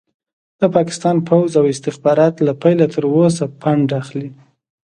[0.59, 4.29] د پاکستان پوځ او استخبارات له پيله تر اوسه فنډ اخلي.